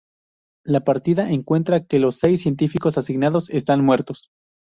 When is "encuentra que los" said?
1.31-2.15